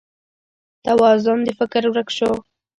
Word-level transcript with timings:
توازون 0.85 1.39
د 1.45 1.49
فکر 1.59 1.83
ورک 1.91 2.09
شو 2.17 2.31